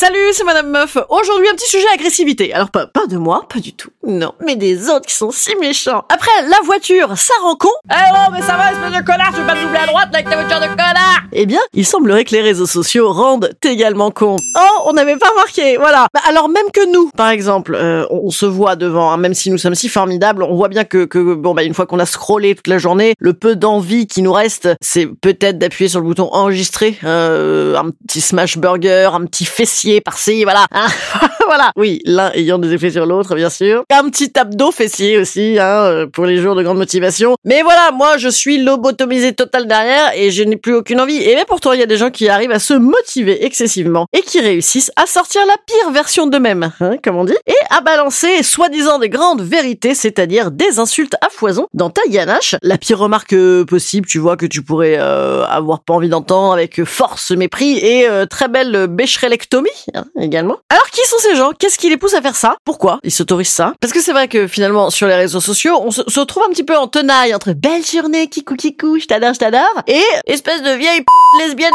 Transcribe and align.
Salut, 0.00 0.32
c'est 0.32 0.44
Madame 0.44 0.70
Meuf. 0.70 0.96
Aujourd'hui, 1.10 1.46
un 1.50 1.54
petit 1.54 1.68
sujet 1.68 1.86
agressivité. 1.92 2.54
Alors, 2.54 2.70
pas, 2.70 2.86
pas 2.86 3.06
de 3.06 3.18
moi, 3.18 3.44
pas 3.52 3.60
du 3.60 3.74
tout. 3.74 3.90
Non, 4.06 4.32
mais 4.42 4.56
des 4.56 4.88
autres 4.88 5.04
qui 5.04 5.14
sont 5.14 5.30
si 5.30 5.54
méchants. 5.56 6.04
Après, 6.08 6.30
la 6.48 6.56
voiture, 6.64 7.18
ça 7.18 7.34
rend 7.42 7.54
con. 7.54 7.68
Eh 7.90 7.94
oh, 8.14 8.30
mais 8.32 8.40
ça 8.40 8.56
va, 8.56 8.72
espèce 8.72 8.98
de 8.98 9.04
connard, 9.04 9.30
tu 9.34 9.42
veux 9.42 9.46
pas 9.46 9.56
te 9.56 9.62
doubler 9.62 9.78
à 9.78 9.86
droite 9.86 10.08
avec 10.14 10.26
ta 10.26 10.36
voiture 10.36 10.58
de 10.58 10.68
connard 10.68 11.24
Eh 11.32 11.44
bien, 11.44 11.60
il 11.74 11.84
semblerait 11.84 12.24
que 12.24 12.34
les 12.34 12.40
réseaux 12.40 12.64
sociaux 12.64 13.12
rendent 13.12 13.50
également 13.62 14.10
con. 14.10 14.36
Oh, 14.56 14.84
on 14.86 14.94
n'avait 14.94 15.18
pas 15.18 15.28
remarqué, 15.28 15.76
voilà. 15.76 16.06
Bah, 16.14 16.20
alors, 16.26 16.48
même 16.48 16.70
que 16.72 16.90
nous, 16.90 17.10
par 17.10 17.28
exemple, 17.28 17.74
euh, 17.74 18.06
on 18.08 18.30
se 18.30 18.46
voit 18.46 18.76
devant, 18.76 19.12
hein, 19.12 19.18
même 19.18 19.34
si 19.34 19.50
nous 19.50 19.58
sommes 19.58 19.74
si 19.74 19.90
formidables, 19.90 20.44
on 20.44 20.54
voit 20.54 20.68
bien 20.68 20.84
que, 20.84 21.04
que 21.04 21.34
bon, 21.34 21.52
bah, 21.52 21.62
une 21.62 21.74
fois 21.74 21.84
qu'on 21.84 21.98
a 21.98 22.06
scrollé 22.06 22.54
toute 22.54 22.68
la 22.68 22.78
journée, 22.78 23.12
le 23.18 23.34
peu 23.34 23.54
d'envie 23.54 24.06
qui 24.06 24.22
nous 24.22 24.32
reste, 24.32 24.70
c'est 24.80 25.04
peut-être 25.20 25.58
d'appuyer 25.58 25.90
sur 25.90 26.00
le 26.00 26.06
bouton 26.06 26.30
enregistrer, 26.32 26.96
euh, 27.04 27.76
un 27.76 27.90
petit 27.90 28.22
smash 28.22 28.56
burger, 28.56 29.10
un 29.12 29.26
petit 29.26 29.44
fessier 29.44 29.89
par-ci, 30.00 30.44
voilà. 30.44 30.66
Hein? 30.70 30.86
Voilà. 31.50 31.72
Oui, 31.74 32.00
l'un 32.04 32.30
ayant 32.34 32.60
des 32.60 32.74
effets 32.74 32.92
sur 32.92 33.06
l'autre, 33.06 33.34
bien 33.34 33.50
sûr. 33.50 33.82
Un 33.90 34.08
petit 34.08 34.30
abdo 34.38 34.70
fessier 34.70 35.18
aussi, 35.18 35.58
hein, 35.58 35.82
euh, 35.84 36.06
pour 36.06 36.24
les 36.24 36.36
jours 36.36 36.54
de 36.54 36.62
grande 36.62 36.78
motivation. 36.78 37.34
Mais 37.44 37.62
voilà, 37.62 37.90
moi, 37.92 38.18
je 38.18 38.28
suis 38.28 38.58
lobotomisé 38.58 39.32
total 39.32 39.66
derrière 39.66 40.12
et 40.14 40.30
je 40.30 40.44
n'ai 40.44 40.56
plus 40.56 40.74
aucune 40.74 41.00
envie. 41.00 41.16
Et 41.16 41.34
mais 41.40 41.46
pourtant, 41.46 41.72
il 41.72 41.80
y 41.80 41.82
a 41.82 41.86
des 41.86 41.96
gens 41.96 42.10
qui 42.10 42.28
arrivent 42.28 42.50
à 42.50 42.58
se 42.58 42.74
motiver 42.74 43.46
excessivement 43.46 44.04
et 44.12 44.20
qui 44.20 44.40
réussissent 44.40 44.92
à 44.94 45.06
sortir 45.06 45.40
la 45.46 45.56
pire 45.66 45.90
version 45.90 46.26
d'eux-mêmes, 46.26 46.70
hein, 46.80 46.96
comme 47.02 47.16
on 47.16 47.24
dit, 47.24 47.36
et 47.46 47.54
à 47.70 47.80
balancer 47.80 48.42
soi-disant 48.42 48.98
des 48.98 49.08
grandes 49.08 49.40
vérités, 49.40 49.94
c'est-à-dire 49.94 50.50
des 50.50 50.78
insultes 50.78 51.14
à 51.22 51.30
foison 51.30 51.66
dans 51.72 51.88
ta 51.88 52.02
ganache. 52.10 52.56
La 52.60 52.76
pire 52.76 52.98
remarque 52.98 53.32
euh, 53.32 53.64
possible, 53.64 54.06
tu 54.06 54.18
vois, 54.18 54.36
que 54.36 54.44
tu 54.44 54.62
pourrais 54.62 54.98
euh, 54.98 55.46
avoir 55.46 55.80
pas 55.80 55.94
envie 55.94 56.10
d'entendre 56.10 56.52
avec 56.52 56.84
force, 56.84 57.30
mépris 57.30 57.78
et 57.78 58.06
euh, 58.06 58.26
très 58.26 58.48
belle 58.48 58.86
bécherelectomie 58.88 59.70
hein, 59.94 60.04
également. 60.18 60.56
Alors 60.68 60.86
qui 60.90 61.06
sont 61.08 61.18
ces 61.18 61.36
gens? 61.36 61.52
Qu'est-ce 61.58 61.78
qui 61.78 61.88
les 61.88 61.96
pousse 61.96 62.14
à 62.14 62.22
faire 62.22 62.36
ça? 62.36 62.56
Pourquoi 62.64 62.98
ils 63.02 63.10
s'autorisent 63.10 63.48
ça? 63.48 63.74
Parce 63.80 63.92
que 63.92 64.00
c'est 64.00 64.12
vrai 64.12 64.28
que 64.28 64.46
finalement 64.46 64.90
sur 64.90 65.06
les 65.06 65.14
réseaux 65.14 65.40
sociaux, 65.40 65.78
on 65.82 65.90
se, 65.90 66.02
se 66.06 66.20
retrouve 66.20 66.44
un 66.44 66.50
petit 66.50 66.64
peu 66.64 66.76
en 66.76 66.88
tenaille 66.88 67.34
entre 67.34 67.52
belle 67.52 67.84
journée, 67.84 68.28
kikou 68.28 68.54
kikou, 68.54 68.98
je 68.98 69.06
t'adore, 69.06 69.34
je 69.34 69.38
t'adore, 69.38 69.82
et 69.86 70.02
espèce 70.26 70.62
de 70.62 70.70
vieille 70.70 71.04
lesbienne. 71.40 71.72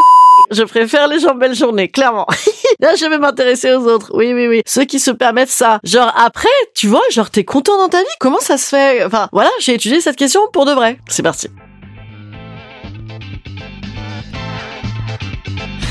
Je 0.52 0.64
préfère 0.64 1.08
les 1.08 1.20
gens 1.20 1.34
belle 1.34 1.56
journée, 1.56 1.90
clairement. 1.90 2.28
Là, 2.80 2.96
je 2.96 3.06
vais 3.06 3.18
m'intéresser 3.18 3.74
aux 3.74 3.86
autres. 3.88 4.12
Oui, 4.14 4.34
oui, 4.34 4.48
oui. 4.48 4.62
Ceux 4.68 4.84
qui 4.84 5.00
se 5.00 5.12
permettent 5.12 5.50
ça. 5.50 5.80
Genre 5.84 6.12
après, 6.16 6.50
tu 6.76 6.88
vois, 6.88 7.02
genre 7.10 7.30
t'es 7.30 7.44
content 7.44 7.78
dans 7.78 7.90
ta 7.90 8.00
vie? 8.00 8.06
Comment 8.20 8.40
ça 8.40 8.58
se 8.58 8.70
fait? 8.70 9.04
Enfin, 9.06 9.30
voilà, 9.32 9.50
j'ai 9.60 9.74
étudié 9.74 10.02
cette 10.02 10.18
question 10.18 10.42
pour 10.52 10.66
de 10.66 10.72
vrai. 10.72 11.00
C'est 11.08 11.24
parti. 11.24 11.48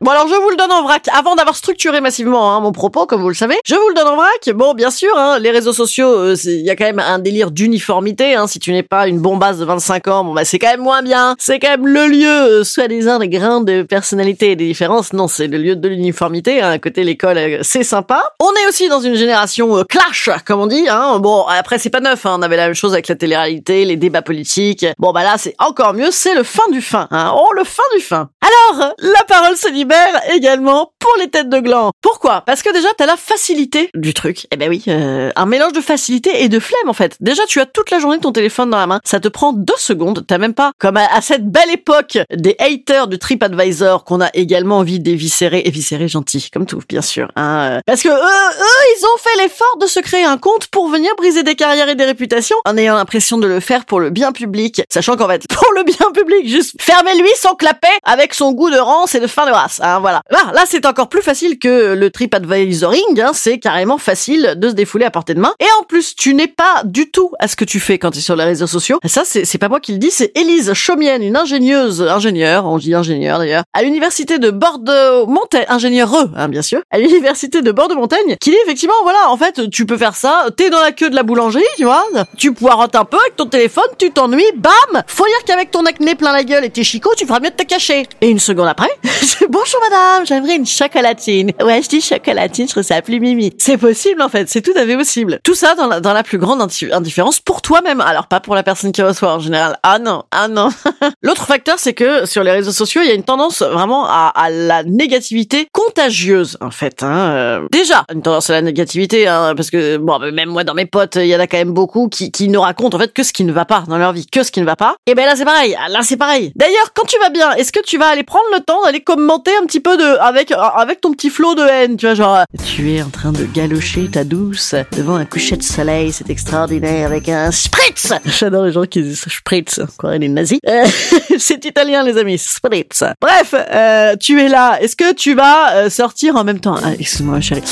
Bon 0.00 0.12
alors 0.12 0.28
je 0.28 0.34
vous 0.34 0.50
le 0.50 0.54
donne 0.54 0.70
en 0.70 0.84
vrac, 0.84 1.08
avant 1.12 1.34
d'avoir 1.34 1.56
structuré 1.56 2.00
massivement 2.00 2.54
hein, 2.54 2.60
mon 2.60 2.70
propos, 2.70 3.04
comme 3.04 3.20
vous 3.20 3.30
le 3.30 3.34
savez, 3.34 3.56
je 3.66 3.74
vous 3.74 3.88
le 3.88 3.94
donne 3.94 4.06
en 4.06 4.14
vrac. 4.14 4.48
Bon, 4.54 4.72
bien 4.72 4.92
sûr, 4.92 5.10
hein, 5.18 5.40
les 5.40 5.50
réseaux 5.50 5.72
sociaux, 5.72 6.08
euh, 6.08 6.36
il 6.44 6.64
y 6.64 6.70
a 6.70 6.76
quand 6.76 6.84
même 6.84 7.00
un 7.00 7.18
délire 7.18 7.50
d'uniformité. 7.50 8.36
Hein, 8.36 8.46
si 8.46 8.60
tu 8.60 8.70
n'es 8.70 8.84
pas 8.84 9.08
une 9.08 9.18
bombasse 9.18 9.58
de 9.58 9.64
25 9.64 10.06
ans, 10.06 10.22
bon 10.22 10.34
bah 10.34 10.44
c'est 10.44 10.60
quand 10.60 10.70
même 10.70 10.82
moins 10.82 11.02
bien. 11.02 11.34
C'est 11.40 11.58
quand 11.58 11.70
même 11.70 11.88
le 11.88 12.06
lieu, 12.06 12.28
euh, 12.28 12.64
soi-disant, 12.64 13.18
des 13.18 13.28
grandes 13.28 13.82
personnalités 13.88 14.52
et 14.52 14.56
des 14.56 14.66
différences. 14.66 15.12
Non, 15.12 15.26
c'est 15.26 15.48
le 15.48 15.58
lieu 15.58 15.74
de 15.74 15.88
l'uniformité. 15.88 16.62
Hein, 16.62 16.70
à 16.70 16.78
côté 16.78 17.02
l'école, 17.02 17.38
euh, 17.38 17.58
c'est 17.62 17.82
sympa. 17.82 18.22
On 18.38 18.52
est 18.62 18.68
aussi 18.68 18.88
dans 18.88 19.00
une 19.00 19.16
génération 19.16 19.82
clash, 19.88 20.30
comme 20.46 20.60
on 20.60 20.68
dit. 20.68 20.86
Hein. 20.88 21.18
Bon, 21.18 21.44
après 21.48 21.80
c'est 21.80 21.90
pas 21.90 22.00
neuf. 22.00 22.24
Hein, 22.24 22.36
on 22.38 22.42
avait 22.42 22.56
la 22.56 22.66
même 22.66 22.74
chose 22.74 22.92
avec 22.92 23.08
la 23.08 23.16
télé-réalité, 23.16 23.84
les 23.84 23.96
débats 23.96 24.22
politiques. 24.22 24.86
Bon 24.96 25.10
bah 25.10 25.24
là 25.24 25.34
c'est 25.38 25.56
encore 25.58 25.92
mieux, 25.92 26.12
c'est 26.12 26.36
le 26.36 26.44
fin 26.44 26.70
du 26.70 26.82
fin. 26.82 27.08
Oh 27.10 27.48
le 27.56 27.64
fin 27.64 27.82
du 27.96 28.00
fin. 28.00 28.30
Alors, 28.40 28.94
la 28.98 29.24
parole 29.26 29.56
se 29.56 29.68
libère 29.68 29.87
également 30.32 30.92
pour 30.98 31.14
les 31.18 31.28
têtes 31.28 31.48
de 31.48 31.60
gland. 31.60 31.92
Pourquoi? 32.00 32.42
Parce 32.46 32.62
que 32.62 32.72
déjà, 32.72 32.88
t'as 32.96 33.06
la 33.06 33.16
facilité 33.16 33.90
du 33.94 34.14
truc. 34.14 34.46
Eh 34.50 34.56
ben 34.56 34.68
oui, 34.68 34.84
euh, 34.88 35.30
un 35.36 35.46
mélange 35.46 35.72
de 35.72 35.80
facilité 35.80 36.42
et 36.42 36.48
de 36.48 36.58
flemme 36.58 36.88
en 36.88 36.92
fait. 36.92 37.16
Déjà, 37.20 37.44
tu 37.46 37.60
as 37.60 37.66
toute 37.66 37.90
la 37.90 37.98
journée 37.98 38.18
ton 38.18 38.32
téléphone 38.32 38.70
dans 38.70 38.78
la 38.78 38.86
main. 38.86 39.00
Ça 39.04 39.20
te 39.20 39.28
prend 39.28 39.52
deux 39.52 39.76
secondes. 39.78 40.24
T'as 40.26 40.38
même 40.38 40.54
pas, 40.54 40.72
comme 40.78 40.96
à, 40.96 41.20
cette 41.20 41.46
belle 41.46 41.70
époque 41.70 42.18
des 42.30 42.56
haters 42.58 43.08
de 43.08 43.16
TripAdvisor 43.16 44.04
qu'on 44.04 44.20
a 44.20 44.30
également 44.34 44.78
envie 44.78 45.00
d'éviscérer, 45.00 45.62
éviscérer 45.64 46.08
gentil, 46.08 46.48
comme 46.52 46.66
tout, 46.66 46.80
bien 46.88 47.02
sûr. 47.02 47.30
Hein, 47.36 47.70
euh. 47.72 47.80
Parce 47.86 48.02
que 48.02 48.08
eux, 48.08 48.12
eux, 48.12 48.96
ils 48.96 49.04
ont 49.04 49.18
fait 49.18 49.42
l'effort 49.42 49.76
de 49.80 49.86
se 49.86 50.00
créer 50.00 50.24
un 50.24 50.38
compte 50.38 50.68
pour 50.68 50.88
venir 50.88 51.10
briser 51.16 51.42
des 51.42 51.54
carrières 51.54 51.88
et 51.88 51.94
des 51.94 52.04
réputations 52.04 52.56
en 52.64 52.76
ayant 52.76 52.94
l'impression 52.94 53.38
de 53.38 53.46
le 53.46 53.60
faire 53.60 53.84
pour 53.84 54.00
le 54.00 54.10
bien 54.10 54.32
public, 54.32 54.82
sachant 54.90 55.16
qu'en 55.16 55.28
fait, 55.28 55.46
pour 55.52 55.72
le 55.74 55.84
bien 55.84 56.10
public, 56.12 56.48
juste 56.48 56.80
fermez-lui 56.80 57.30
son 57.36 57.54
clapet 57.54 57.88
avec 58.04 58.34
son 58.34 58.52
goût 58.52 58.70
de 58.70 58.78
rance 58.78 59.14
et 59.14 59.20
de 59.20 59.26
fin 59.26 59.46
de 59.46 59.52
race. 59.52 59.77
Hein, 59.82 60.00
voilà. 60.00 60.22
Là, 60.30 60.52
là 60.54 60.64
c'est 60.66 60.86
encore 60.86 61.08
plus 61.08 61.22
facile 61.22 61.58
que 61.58 61.94
le 61.94 62.10
TripAdvisoring. 62.10 63.20
Hein, 63.20 63.30
c'est 63.34 63.58
carrément 63.58 63.98
facile 63.98 64.54
de 64.56 64.68
se 64.68 64.74
défouler 64.74 65.04
à 65.04 65.10
portée 65.10 65.34
de 65.34 65.40
main. 65.40 65.52
Et 65.60 65.66
en 65.80 65.84
plus, 65.84 66.14
tu 66.14 66.34
n'es 66.34 66.46
pas 66.46 66.82
du 66.84 67.10
tout 67.10 67.32
à 67.38 67.48
ce 67.48 67.56
que 67.56 67.64
tu 67.64 67.80
fais 67.80 67.98
quand 67.98 68.10
tu 68.10 68.18
es 68.18 68.22
sur 68.22 68.36
les 68.36 68.44
réseaux 68.44 68.66
sociaux. 68.66 68.98
Ça, 69.04 69.22
c'est 69.24 69.44
c'est 69.44 69.58
pas 69.58 69.68
moi 69.68 69.80
qui 69.80 69.92
le 69.92 69.98
dis, 69.98 70.10
c'est 70.10 70.36
Élise 70.36 70.72
Chaumienne, 70.74 71.22
une 71.22 71.36
ingénieuse, 71.36 72.02
ingénieure, 72.02 72.66
on 72.66 72.78
dit 72.78 72.94
ingénieure 72.94 73.38
d'ailleurs, 73.38 73.64
à 73.72 73.82
l'université 73.82 74.38
de 74.38 74.50
Bordeaux-Montagne, 74.50 75.64
ingénieure, 75.68 76.14
hein, 76.36 76.48
bien 76.48 76.62
sûr, 76.62 76.80
à 76.90 76.98
l'université 76.98 77.62
de 77.62 77.72
Bordeaux-Montagne, 77.72 78.36
qui 78.40 78.50
dit 78.50 78.56
effectivement, 78.64 78.94
voilà, 79.02 79.30
en 79.30 79.36
fait, 79.36 79.70
tu 79.70 79.86
peux 79.86 79.96
faire 79.96 80.14
ça, 80.14 80.46
t'es 80.56 80.70
dans 80.70 80.80
la 80.80 80.92
queue 80.92 81.10
de 81.10 81.14
la 81.14 81.22
boulangerie, 81.22 81.62
tu 81.76 81.84
vois, 81.84 82.04
tu 82.36 82.52
poirotes 82.52 82.94
un 82.94 83.04
peu 83.04 83.18
avec 83.18 83.36
ton 83.36 83.46
téléphone, 83.46 83.88
tu 83.98 84.10
t'ennuies, 84.10 84.52
bam 84.56 85.02
Faut 85.06 85.24
dire 85.24 85.44
qu'avec 85.46 85.70
ton 85.70 85.84
acné 85.84 86.14
plein 86.14 86.32
la 86.32 86.44
gueule 86.44 86.64
et 86.64 86.70
tes 86.70 86.84
chicots, 86.84 87.14
tu 87.16 87.26
feras 87.26 87.40
mieux 87.40 87.50
de 87.50 87.56
te 87.56 87.64
cacher. 87.64 88.06
Et 88.20 88.28
une 88.28 88.38
seconde 88.38 88.68
après, 88.68 88.90
bonjour 89.68 89.90
madame, 89.90 90.26
j'aimerais 90.26 90.56
une 90.56 90.64
chocolatine. 90.66 91.52
Ouais, 91.62 91.82
je 91.82 91.88
dis 91.90 92.00
chocolatine, 92.00 92.66
je 92.66 92.72
trouve 92.72 92.82
ça 92.82 93.02
plus 93.02 93.20
mimi. 93.20 93.52
C'est 93.58 93.76
possible 93.76 94.22
en 94.22 94.30
fait, 94.30 94.48
c'est 94.48 94.62
tout 94.62 94.72
à 94.74 94.86
fait 94.86 94.96
possible. 94.96 95.40
Tout 95.44 95.54
ça 95.54 95.74
dans 95.74 95.86
la, 95.86 96.00
dans 96.00 96.14
la 96.14 96.22
plus 96.22 96.38
grande 96.38 96.62
indi- 96.62 96.90
indifférence 96.90 97.38
pour 97.40 97.60
toi-même, 97.60 98.00
alors 98.00 98.28
pas 98.28 98.40
pour 98.40 98.54
la 98.54 98.62
personne 98.62 98.92
qui 98.92 99.02
reçoit 99.02 99.34
en 99.34 99.40
général. 99.40 99.78
Ah 99.82 99.98
non, 99.98 100.22
ah 100.30 100.48
non. 100.48 100.70
L'autre 101.22 101.44
facteur, 101.44 101.74
c'est 101.78 101.92
que 101.92 102.24
sur 102.24 102.44
les 102.44 102.52
réseaux 102.52 102.72
sociaux, 102.72 103.02
il 103.04 103.08
y 103.08 103.10
a 103.10 103.14
une 103.14 103.24
tendance 103.24 103.60
vraiment 103.60 104.06
à, 104.06 104.32
la 104.50 104.84
négativité 104.84 105.68
contagieuse 105.70 106.56
en 106.62 106.70
fait. 106.70 107.02
Hein. 107.02 107.30
Euh, 107.30 107.66
Déjà, 107.70 108.04
une 108.14 108.22
tendance 108.22 108.48
à 108.48 108.54
la 108.54 108.62
négativité, 108.62 109.28
hein, 109.28 109.52
parce 109.54 109.70
que 109.70 109.98
bon, 109.98 110.18
même 110.32 110.48
moi 110.48 110.64
dans 110.64 110.74
mes 110.74 110.86
potes, 110.86 111.16
il 111.16 111.26
y 111.26 111.36
en 111.36 111.40
a 111.40 111.46
quand 111.46 111.58
même 111.58 111.72
beaucoup 111.72 112.08
qui, 112.08 112.32
qui 112.32 112.48
ne 112.48 112.56
racontent 112.56 112.96
en 112.96 113.00
fait 113.00 113.12
que 113.12 113.22
ce 113.22 113.34
qui 113.34 113.44
ne 113.44 113.52
va 113.52 113.66
pas 113.66 113.84
dans 113.86 113.98
leur 113.98 114.14
vie, 114.14 114.24
que 114.26 114.42
ce 114.42 114.50
qui 114.50 114.60
ne 114.60 114.66
va 114.66 114.76
pas. 114.76 114.96
Et 115.06 115.14
ben 115.14 115.26
là 115.26 115.36
c'est 115.36 115.44
pareil, 115.44 115.76
là 115.90 116.00
c'est 116.02 116.16
pareil. 116.16 116.52
D'ailleurs, 116.56 116.94
quand 116.94 117.04
tu 117.04 117.18
vas 117.18 117.28
bien, 117.28 117.52
est-ce 117.52 117.70
que 117.70 117.82
tu 117.84 117.98
vas 117.98 118.06
aller 118.06 118.22
prendre 118.22 118.46
le 118.54 118.60
temps 118.60 118.80
d'aller 118.82 119.00
commenter 119.00 119.57
un 119.60 119.66
petit 119.66 119.80
peu 119.80 119.96
de, 119.96 120.18
avec, 120.20 120.52
avec 120.52 121.00
ton 121.00 121.12
petit 121.12 121.30
flot 121.30 121.54
de 121.54 121.62
haine, 121.62 121.96
tu 121.96 122.06
vois, 122.06 122.14
genre, 122.14 122.38
tu 122.64 122.92
es 122.92 123.02
en 123.02 123.08
train 123.08 123.32
de 123.32 123.44
galocher 123.44 124.08
ta 124.08 124.24
douce 124.24 124.74
devant 124.96 125.16
un 125.16 125.24
coucher 125.24 125.56
de 125.56 125.62
soleil, 125.62 126.12
c'est 126.12 126.30
extraordinaire, 126.30 127.06
avec 127.06 127.28
un 127.28 127.50
spritz. 127.50 128.12
J'adore 128.24 128.64
les 128.64 128.72
gens 128.72 128.84
qui 128.84 129.02
disent 129.02 129.24
spritz, 129.28 129.80
quoi, 129.96 130.16
les 130.18 130.28
nazis. 130.28 130.58
Euh, 130.68 130.86
c'est 131.38 131.64
italien, 131.64 132.02
les 132.02 132.16
amis, 132.16 132.38
spritz. 132.38 133.04
Bref, 133.20 133.54
euh, 133.54 134.16
tu 134.16 134.40
es 134.40 134.48
là. 134.48 134.78
Est-ce 134.80 134.96
que 134.96 135.12
tu 135.14 135.34
vas 135.34 135.74
euh, 135.74 135.90
sortir 135.90 136.36
en 136.36 136.44
même 136.44 136.60
temps? 136.60 136.76
Ah, 136.82 136.92
Excuse-moi, 136.98 137.40
chérie. 137.40 137.62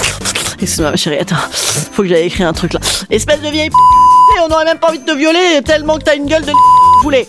Excuse-moi, 0.60 0.96
chérie. 0.96 1.18
Attends, 1.18 1.36
faut 1.92 2.02
que 2.02 2.08
j'aille 2.08 2.26
écrire 2.26 2.48
un 2.48 2.52
truc 2.52 2.72
là. 2.72 2.80
Espèce 3.10 3.40
de 3.40 3.48
vieille 3.48 3.70
p... 3.70 3.76
on 4.42 4.52
aurait 4.52 4.64
même 4.64 4.78
pas 4.78 4.88
envie 4.88 4.98
de 4.98 5.04
te 5.04 5.16
violer 5.16 5.62
tellement 5.64 5.98
que 5.98 6.04
t'as 6.04 6.16
une 6.16 6.26
gueule 6.26 6.44
de 6.44 6.52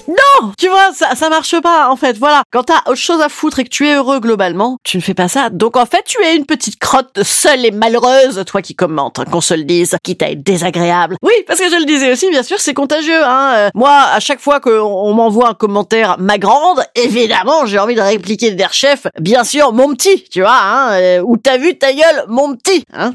Non 0.08 0.52
Tu 0.58 0.68
vois, 0.68 0.92
ça, 0.94 1.16
ça 1.16 1.30
marche 1.30 1.60
pas, 1.62 1.90
en 1.90 1.96
fait. 1.96 2.18
Voilà. 2.18 2.42
Quand 2.52 2.64
t'as 2.64 2.82
autre 2.88 2.96
chose 2.96 3.22
à 3.22 3.30
foutre 3.30 3.60
et 3.60 3.64
que 3.64 3.70
tu 3.70 3.88
es 3.88 3.96
heureux 3.96 4.20
globalement, 4.20 4.78
tu 4.84 4.98
ne 4.98 5.02
fais 5.02 5.14
pas 5.14 5.28
ça. 5.28 5.50
Donc, 5.50 5.78
en 5.78 5.86
fait, 5.86 6.04
tu 6.06 6.22
es 6.24 6.36
une 6.36 6.46
petite 6.46 6.80
crotte 6.80 7.22
seule 7.24 7.66
et 7.66 7.72
malheureuse, 7.72 8.44
toi 8.46 8.62
qui 8.62 8.76
commentes, 8.76 9.20
hein, 9.20 9.26
qu'on 9.26 9.42
se 9.42 9.54
le 9.54 9.64
dise, 9.64 9.96
quitte 10.04 10.24
à 10.24 10.32
être 10.32 10.44
désagréable. 10.44 11.18
Oui, 11.22 11.34
parce 11.46 11.60
que 11.60 11.70
je 11.70 11.76
le 11.76 11.86
disais 11.86 12.12
aussi, 12.12 12.30
bien 12.30 12.44
sûr, 12.44 12.60
c'est 12.60 12.74
contagieux. 12.74 13.24
Hein. 13.24 13.54
Euh, 13.56 13.70
moi, 13.76 13.92
à 14.12 14.20
chaque 14.20 14.40
fois 14.40 14.60
qu'on 14.60 15.14
m'envoie 15.14 15.50
un 15.50 15.54
commentaire 15.54 16.18
ma 16.20 16.38
grande, 16.38 16.84
évidemment, 16.96 17.66
j'ai 17.66 17.80
envie 17.80 17.96
de 17.96 18.02
répliquer 18.02 18.52
der 18.52 18.74
chef, 18.74 19.08
bien 19.20 19.44
sûr, 19.44 19.74
mon 19.74 19.94
petit, 19.94 20.26
tu 20.32 20.42
vois, 20.42 20.58
hein, 20.60 20.92
euh, 20.94 21.22
ou 21.24 21.38
t'as 21.38 21.58
vu 21.58 21.78
ta 21.78 21.94
gueule, 21.94 22.26
mon 22.28 22.56
petit, 22.56 22.84
hein. 22.94 23.14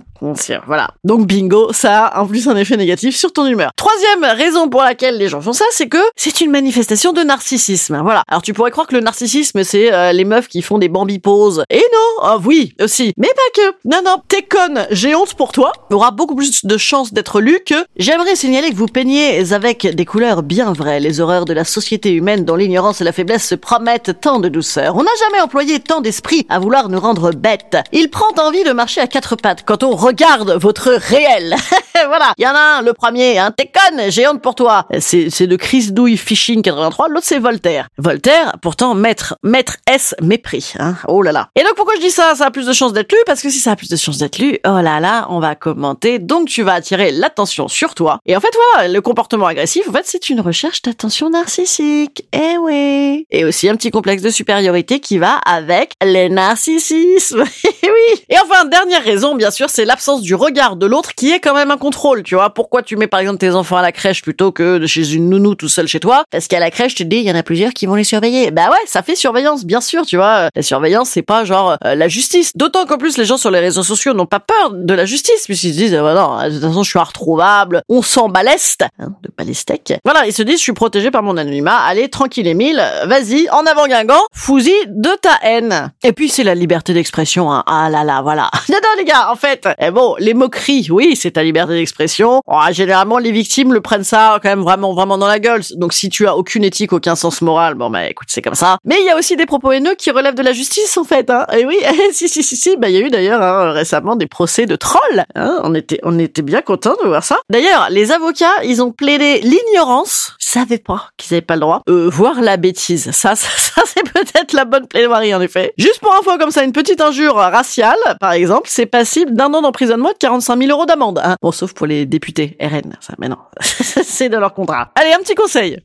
Voilà. 0.66 0.88
Donc 1.04 1.26
bingo, 1.26 1.72
ça 1.72 2.06
a 2.06 2.20
en 2.22 2.26
plus 2.26 2.48
un 2.48 2.56
effet 2.56 2.76
négatif 2.76 3.16
sur 3.16 3.32
ton 3.32 3.46
humeur. 3.46 3.72
Troisième 3.76 4.24
raison 4.36 4.69
pour 4.69 4.82
laquelle 4.82 5.19
les 5.19 5.28
gens 5.28 5.40
font 5.40 5.52
ça, 5.52 5.64
c'est 5.70 5.88
que 5.88 5.98
c'est 6.16 6.40
une 6.40 6.50
manifestation 6.50 7.12
de 7.12 7.22
narcissisme. 7.22 8.00
Voilà. 8.02 8.22
Alors 8.28 8.42
tu 8.42 8.52
pourrais 8.52 8.70
croire 8.70 8.86
que 8.86 8.94
le 8.94 9.00
narcissisme, 9.00 9.64
c'est 9.64 9.92
euh, 9.92 10.12
les 10.12 10.24
meufs 10.24 10.48
qui 10.48 10.62
font 10.62 10.78
des 10.78 10.88
bambi 10.88 11.19
poses. 11.19 11.64
Et 11.70 11.82
non, 11.92 12.22
ah 12.22 12.38
oui, 12.44 12.74
aussi. 12.80 13.12
Mais 13.16 13.28
pas 13.28 13.62
que. 13.62 13.74
Non, 13.84 14.00
non, 14.04 14.22
t'es 14.28 14.42
conne, 14.42 14.86
j'ai 14.90 15.14
honte 15.14 15.34
pour 15.34 15.52
toi. 15.52 15.72
Aura 15.90 16.10
beaucoup 16.10 16.34
plus 16.34 16.64
de 16.64 16.76
chances 16.76 17.12
d'être 17.12 17.40
lu 17.40 17.58
que 17.66 17.75
j'aimerais 17.96 18.36
signaler 18.36 18.70
que 18.70 18.76
vous 18.76 18.86
peignez 18.86 19.52
avec 19.52 19.86
des 19.86 20.04
couleurs 20.04 20.42
bien 20.42 20.72
vraies 20.72 21.00
les 21.00 21.20
horreurs 21.20 21.44
de 21.44 21.52
la 21.52 21.64
société 21.64 22.12
humaine 22.12 22.44
dont 22.44 22.56
l'ignorance 22.56 23.00
et 23.00 23.04
la 23.04 23.12
faiblesse 23.12 23.46
se 23.46 23.54
promettent 23.54 24.20
tant 24.20 24.38
de 24.38 24.48
douceur. 24.48 24.96
On 24.96 25.02
n'a 25.02 25.10
jamais 25.18 25.40
employé 25.42 25.80
tant 25.80 26.00
d'esprit 26.00 26.46
à 26.48 26.58
vouloir 26.58 26.88
nous 26.88 27.00
rendre 27.00 27.32
bêtes. 27.32 27.76
Il 27.92 28.08
prend 28.08 28.32
envie 28.38 28.64
de 28.64 28.72
marcher 28.72 29.00
à 29.00 29.06
quatre 29.06 29.36
pattes 29.36 29.64
quand 29.66 29.82
on 29.82 29.94
regarde 30.12 30.59
votre 30.61 30.91
réel. 30.91 31.56
voilà. 32.06 32.32
Il 32.38 32.44
y 32.44 32.46
en 32.46 32.54
a 32.54 32.78
un, 32.78 32.82
le 32.82 32.92
premier, 32.92 33.38
hein, 33.38 33.52
t'es 33.56 33.70
conne, 33.70 34.10
j'ai 34.10 34.26
honte 34.28 34.42
pour 34.42 34.54
toi. 34.54 34.86
C'est, 34.98 35.30
c'est 35.30 35.46
de 35.46 35.56
Chris 35.56 35.92
Douille 35.92 36.16
Fishing 36.16 36.62
83, 36.62 37.08
l'autre 37.08 37.26
c'est 37.26 37.38
Voltaire. 37.38 37.88
Voltaire, 37.98 38.56
pourtant, 38.62 38.94
maître, 38.94 39.36
maître 39.42 39.76
S 39.90 40.14
mépris, 40.20 40.74
hein. 40.78 40.96
Oh 41.08 41.22
là 41.22 41.32
là. 41.32 41.48
Et 41.56 41.62
donc 41.62 41.74
pourquoi 41.74 41.94
je 41.96 42.00
dis 42.00 42.10
ça? 42.10 42.34
Ça 42.34 42.46
a 42.46 42.50
plus 42.50 42.66
de 42.66 42.72
chances 42.72 42.92
d'être 42.92 43.12
lu, 43.12 43.18
parce 43.26 43.42
que 43.42 43.50
si 43.50 43.58
ça 43.58 43.72
a 43.72 43.76
plus 43.76 43.88
de 43.88 43.96
chances 43.96 44.18
d'être 44.18 44.38
lu, 44.38 44.58
oh 44.66 44.80
là 44.80 45.00
là, 45.00 45.26
on 45.30 45.40
va 45.40 45.54
commenter, 45.54 46.18
donc 46.18 46.48
tu 46.48 46.62
vas 46.62 46.74
attirer 46.74 47.10
l'attention 47.10 47.68
sur 47.68 47.94
toi. 47.94 48.18
Et 48.26 48.36
en 48.36 48.40
fait, 48.40 48.54
voilà, 48.74 48.88
le 48.88 49.00
comportement 49.00 49.46
agressif, 49.46 49.88
en 49.88 49.92
fait, 49.92 50.04
c'est 50.04 50.28
une 50.30 50.40
recherche 50.40 50.82
d'attention 50.82 51.30
narcissique. 51.30 52.26
Eh 52.32 52.56
oui. 52.58 53.26
Et 53.30 53.44
aussi 53.44 53.68
un 53.68 53.76
petit 53.76 53.90
complexe 53.90 54.22
de 54.22 54.30
supériorité 54.30 55.00
qui 55.00 55.18
va 55.18 55.34
avec 55.44 55.92
les 56.04 56.28
narcissismes. 56.28 57.44
Eh 57.84 57.88
oui. 57.90 58.24
Et 58.28 58.36
enfin, 58.38 58.64
dernière 58.66 59.02
raison, 59.02 59.34
bien 59.34 59.50
sûr, 59.50 59.68
c'est 59.68 59.84
l'absence 59.84 60.22
du 60.22 60.36
regard 60.36 60.76
de 60.76 60.86
l'autre 60.86 61.14
qui 61.16 61.32
est 61.32 61.40
quand 61.40 61.54
même 61.54 61.72
un 61.72 61.76
tu 62.24 62.34
vois. 62.34 62.50
Pourquoi 62.50 62.82
tu 62.82 62.96
mets 62.96 63.06
par 63.06 63.20
exemple 63.20 63.38
tes 63.38 63.50
enfants 63.50 63.76
à 63.76 63.82
la 63.82 63.92
crèche 63.92 64.22
plutôt 64.22 64.52
que 64.52 64.84
chez 64.86 65.14
une 65.14 65.28
nounou 65.28 65.54
tout 65.54 65.68
seul 65.68 65.86
chez 65.86 66.00
toi? 66.00 66.24
Parce 66.30 66.48
qu'à 66.48 66.60
la 66.60 66.70
crèche, 66.70 66.94
tu 66.94 67.04
te 67.04 67.08
dis, 67.08 67.16
il 67.16 67.22
y 67.22 67.30
en 67.30 67.34
a 67.34 67.42
plusieurs 67.42 67.72
qui 67.72 67.86
vont 67.86 67.94
les 67.94 68.04
surveiller. 68.04 68.50
Bah 68.50 68.70
ouais, 68.70 68.76
ça 68.86 69.02
fait 69.02 69.14
surveillance, 69.14 69.64
bien 69.64 69.80
sûr, 69.80 70.04
tu 70.06 70.16
vois. 70.16 70.48
La 70.54 70.62
surveillance, 70.62 71.10
c'est 71.10 71.22
pas 71.22 71.44
genre 71.44 71.76
euh, 71.84 71.94
la 71.94 72.08
justice. 72.08 72.56
D'autant 72.56 72.86
qu'en 72.86 72.98
plus, 72.98 73.18
les 73.18 73.24
gens 73.24 73.36
sur 73.36 73.50
les 73.50 73.60
réseaux 73.60 73.82
sociaux 73.82 74.14
n'ont 74.14 74.26
pas 74.26 74.40
peur 74.40 74.72
de 74.72 74.94
la 74.94 75.06
justice, 75.06 75.44
puisqu'ils 75.44 75.72
se 75.72 75.78
disent, 75.78 75.92
bah 75.92 76.14
non, 76.14 76.48
de 76.48 76.54
toute 76.54 76.68
façon, 76.68 76.82
je 76.82 76.90
suis 76.90 76.98
inretrouvable, 76.98 77.82
on 77.88 78.02
s'en 78.02 78.28
baleste, 78.28 78.84
hein, 78.98 79.12
de 79.22 79.30
balestec. 79.36 79.94
Voilà, 80.04 80.26
ils 80.26 80.32
se 80.32 80.42
disent, 80.42 80.58
je 80.58 80.62
suis 80.62 80.72
protégé 80.72 81.10
par 81.10 81.22
mon 81.22 81.36
anonymat, 81.36 81.78
allez, 81.86 82.08
tranquille 82.08 82.46
Emile, 82.46 82.82
vas-y, 83.06 83.48
en 83.50 83.66
avant 83.66 83.86
Guingamp, 83.86 84.22
fousi 84.32 84.74
de 84.88 85.10
ta 85.20 85.38
haine. 85.42 85.92
Et 86.02 86.12
puis, 86.12 86.28
c'est 86.28 86.44
la 86.44 86.54
liberté 86.54 86.94
d'expression, 86.94 87.52
hein. 87.52 87.62
Ah 87.66 87.88
là 87.90 88.04
là, 88.04 88.22
voilà. 88.22 88.50
non, 88.68 88.78
non, 88.82 88.88
les 88.98 89.04
gars, 89.04 89.30
en 89.30 89.36
fait, 89.36 89.68
eh 89.78 89.90
bon, 89.90 90.16
les 90.18 90.34
moqueries, 90.34 90.88
oui, 90.90 91.16
c'est 91.16 91.32
ta 91.32 91.42
liberté 91.42 91.71
d'expression. 91.72 92.42
Oh, 92.46 92.60
généralement, 92.70 93.19
les 93.19 93.32
victimes 93.32 93.72
le 93.72 93.80
prennent 93.80 94.04
ça 94.04 94.38
quand 94.42 94.48
même 94.48 94.62
vraiment, 94.62 94.94
vraiment 94.94 95.19
dans 95.19 95.26
la 95.26 95.38
gueule. 95.38 95.62
Donc, 95.76 95.92
si 95.92 96.08
tu 96.08 96.26
as 96.26 96.36
aucune 96.36 96.64
éthique, 96.64 96.92
aucun 96.92 97.14
sens 97.14 97.42
moral, 97.42 97.74
bon, 97.74 97.90
bah, 97.90 98.06
écoute, 98.06 98.28
c'est 98.30 98.42
comme 98.42 98.54
ça. 98.54 98.78
Mais 98.84 98.96
il 99.00 99.06
y 99.06 99.10
a 99.10 99.16
aussi 99.16 99.36
des 99.36 99.46
propos 99.46 99.72
haineux 99.72 99.94
qui 99.94 100.10
relèvent 100.10 100.34
de 100.34 100.42
la 100.42 100.52
justice, 100.52 100.96
en 100.96 101.04
fait, 101.04 101.30
hein. 101.30 101.46
Et 101.56 101.64
oui, 101.64 101.76
si, 102.12 102.28
si, 102.28 102.42
si, 102.42 102.56
si, 102.56 102.76
bah, 102.76 102.88
il 102.88 102.94
y 102.94 102.98
a 102.98 103.06
eu 103.06 103.10
d'ailleurs, 103.10 103.42
hein, 103.42 103.72
récemment 103.72 104.16
des 104.16 104.26
procès 104.26 104.66
de 104.66 104.76
trolls, 104.76 105.24
hein. 105.34 105.60
On 105.64 105.74
était, 105.74 106.00
on 106.02 106.19
était 106.19 106.42
bien 106.42 106.62
contents 106.62 106.96
de 107.02 107.08
voir 107.08 107.24
ça. 107.24 107.38
D'ailleurs, 107.50 107.88
les 107.90 108.12
avocats, 108.12 108.62
ils 108.64 108.82
ont 108.82 108.92
plaidé 108.92 109.40
l'ignorance. 109.40 110.34
Ils 110.54 110.58
savaient 110.60 110.78
pas 110.78 111.08
qu'ils 111.16 111.34
avaient 111.34 111.40
pas 111.40 111.54
le 111.54 111.60
droit, 111.60 111.82
euh, 111.88 112.10
voir 112.10 112.43
la 112.43 112.56
bêtise. 112.58 113.10
Ça, 113.12 113.34
ça, 113.37 113.49
ça 113.56 113.82
c'est 113.87 114.02
peut-être 114.02 114.52
la 114.52 114.64
bonne 114.64 114.87
plaidoirie, 114.87 115.34
en 115.34 115.40
effet. 115.40 115.72
Juste 115.78 116.00
pour 116.00 116.14
info, 116.14 116.37
comme 116.38 116.50
ça, 116.50 116.62
une 116.62 116.72
petite 116.72 117.00
injure 117.00 117.34
raciale, 117.37 117.96
par 118.20 118.32
exemple, 118.32 118.69
c'est 118.69 118.87
passible 118.87 119.32
d'un 119.32 119.52
an 119.54 119.62
d'emprisonnement 119.62 120.10
de 120.10 120.19
45 120.19 120.58
000 120.58 120.70
euros 120.70 120.84
d'amende. 120.84 121.20
Hein. 121.25 121.37
Bon, 121.40 121.52
sauf 121.52 121.72
pour 121.72 121.87
les 121.87 122.04
députés 122.04 122.56
RN. 122.60 122.96
Ça, 123.00 123.14
mais 123.19 123.28
non, 123.28 123.38
c'est 123.60 124.28
de 124.28 124.37
leur 124.37 124.52
contrat. 124.52 124.90
Allez, 124.94 125.12
un 125.12 125.20
petit 125.20 125.34
conseil. 125.34 125.78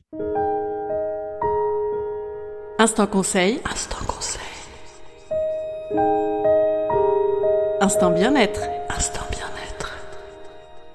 Instant 2.78 3.06
conseil. 3.06 3.60
Instant 3.70 4.04
conseil. 4.06 4.40
Instant 7.80 8.10
bien-être. 8.10 8.60
Instant 8.94 9.27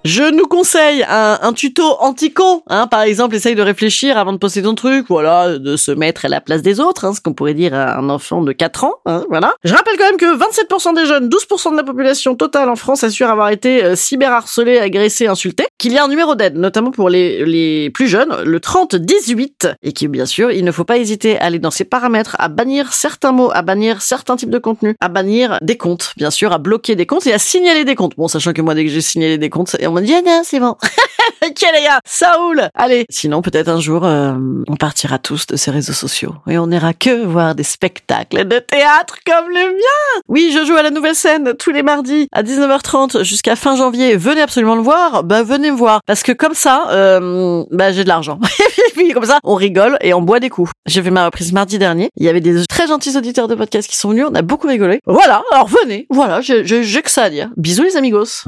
je 0.04 0.24
nous 0.24 0.46
conseille 0.48 1.06
un, 1.08 1.40
un 1.42 1.54
tuto 1.54 1.84
anti-con, 2.00 2.62
hein, 2.68 2.88
par 2.88 3.02
exemple, 3.02 3.36
essaye 3.36 3.56
de 3.56 3.62
réfléchir 3.62 4.18
avant 4.18 4.34
de 4.34 4.38
poster 4.38 4.62
ton 4.62 4.76
truc, 4.76 5.06
voilà, 5.08 5.58
de 5.58 5.78
se 5.78 5.92
mettre 5.92 6.26
à 6.26 6.30
la 6.30 6.42
place 6.42 6.62
des 6.62 6.80
autres, 6.80 7.06
hein, 7.06 7.14
ce 7.14 7.22
qu'on 7.22 7.34
pourrait 7.34 7.54
dire 7.54 7.74
à 7.74 7.98
un 7.98 8.10
enfant 8.10 8.42
de 8.42 8.52
4 8.52 8.84
ans, 8.84 8.96
hein, 9.06 9.24
voilà. 9.30 9.54
Je 9.64 9.74
rappelle 9.74 9.96
quand 9.98 10.06
même 10.06 10.18
que 10.18 10.38
27% 10.38 10.96
des 10.96 11.06
jeunes, 11.06 11.30
12% 11.30 11.72
de 11.72 11.78
la 11.78 11.84
population 11.84 12.36
totale 12.36 12.70
en 12.70 12.76
France 12.76 13.04
assurent 13.04 13.30
avoir 13.30 13.50
été 13.50 13.84
euh, 13.84 13.96
cyberharcelés, 13.96 14.78
agressés, 14.78 15.28
insultés, 15.28 15.66
qu'il 15.78 15.94
y 15.94 15.98
a 15.98 16.04
un 16.04 16.10
numéro 16.10 16.36
d'aide, 16.36 16.58
notamment 16.58 16.92
pour 16.92 17.10
les, 17.10 17.46
les 17.46 17.90
plus 17.90 18.08
jeunes, 18.08 18.36
le 18.44 18.60
3018, 18.60 19.70
et 19.84 19.94
qui, 19.94 20.08
bien 20.08 20.26
sûr, 20.26 20.52
il 20.52 20.66
ne 20.66 20.72
faut 20.72 20.84
pas 20.84 20.98
hésiter 20.98 21.40
à 21.40 21.46
aller 21.46 21.60
dans 21.60 21.72
ces 21.72 21.86
paramètres, 21.86 22.36
à 22.40 22.50
bannir 22.50 22.92
certains 22.94 23.32
mots, 23.32 23.52
à 23.54 23.62
bannir 23.62 24.02
certains 24.02 24.36
types 24.36 24.50
de 24.50 24.60
contenus, 24.60 24.96
à 25.00 25.08
bannir 25.08 25.60
des 25.62 25.78
comptes, 25.78 26.14
bien 26.18 26.32
sûr, 26.32 26.52
à 26.52 26.58
bloquer 26.58 26.96
des 26.96 27.06
comptes 27.06 27.26
et 27.28 27.34
à 27.34 27.40
signaler 27.40 27.86
des 27.86 27.96
comptes. 27.96 28.16
Bon, 28.18 28.28
sachant 28.28 28.54
que 28.54 28.62
moi, 28.62 28.76
dès 28.76 28.84
que 28.84 28.92
j'ai 28.92 29.02
signalé 29.02 29.38
des 29.38 29.50
comptes, 29.50 29.76
m'a 29.94 30.02
dit, 30.02 30.14
ah 30.14 30.42
c'est 30.44 30.60
bon. 30.60 30.76
ok 31.46 31.62
les. 31.74 32.70
Allez, 32.76 33.06
sinon 33.10 33.42
peut-être 33.42 33.70
un 33.70 33.80
jour, 33.80 34.06
euh, 34.06 34.34
on 34.68 34.76
partira 34.76 35.20
tous 35.20 35.48
de 35.48 35.56
ces 35.56 35.72
réseaux 35.72 35.94
sociaux 35.94 36.36
et 36.48 36.58
on 36.58 36.68
n'ira 36.68 36.94
que 36.94 37.26
voir 37.26 37.56
des 37.56 37.64
spectacles 37.64 38.48
de 38.48 38.60
théâtre 38.60 39.18
comme 39.26 39.50
le 39.50 39.74
mien. 39.74 40.22
Oui, 40.28 40.52
je 40.54 40.66
joue 40.66 40.76
à 40.76 40.82
la 40.82 40.92
nouvelle 40.92 41.16
scène 41.16 41.54
tous 41.58 41.72
les 41.72 41.84
mardis 41.84 42.28
à 42.32 42.44
19h30 42.44 43.24
jusqu'à 43.24 43.56
fin 43.56 43.76
janvier. 43.76 44.16
Venez 44.16 44.42
absolument 44.42 44.76
le 44.76 44.82
voir. 44.82 45.24
Bah 45.24 45.44
venez 45.44 45.72
me 45.72 45.78
voir 45.78 46.02
parce 46.06 46.24
que 46.24 46.32
comme 46.32 46.54
ça, 46.54 46.86
euh, 46.90 47.64
bah 47.72 47.92
j'ai 47.92 48.04
de 48.04 48.10
l'argent. 48.10 48.40
puis 48.96 49.12
comme 49.12 49.26
ça, 49.26 49.40
on 49.44 49.56
rigole 49.56 49.98
et 50.02 50.14
on 50.14 50.22
boit 50.22 50.40
des 50.40 50.50
coups. 50.50 50.72
J'ai 50.86 51.02
fait 51.02 51.12
ma 51.12 51.26
reprise 51.26 51.54
mardi 51.54 51.78
dernier. 51.78 52.10
Il 52.18 52.26
y 52.26 52.30
avait 52.30 52.42
des 52.42 52.66
très 52.68 52.88
gentils 52.88 53.18
auditeurs 53.18 53.48
de 53.48 53.56
podcast 53.56 53.90
qui 53.90 53.98
sont 53.98 54.10
venus. 54.10 54.26
On 54.30 54.36
a 54.36 54.42
beaucoup 54.42 54.68
rigolé. 54.68 55.02
Voilà. 55.06 55.44
Alors 55.52 55.68
venez. 55.68 56.08
Voilà, 56.10 56.42
j'ai 56.42 56.64
que 57.02 57.12
ça 57.12 57.24
à 57.24 57.30
dire. 57.30 57.50
Bisous 57.58 57.84
les 57.84 57.98
amigos. 57.98 58.44